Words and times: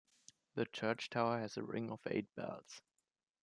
The 0.55 0.65
church 0.65 1.11
tower 1.11 1.37
has 1.37 1.57
a 1.57 1.61
ring 1.63 1.91
of 1.91 1.99
eight 2.07 2.33
bells. 2.33 2.81